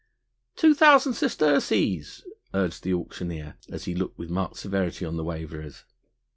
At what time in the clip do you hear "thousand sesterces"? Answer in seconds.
0.73-2.23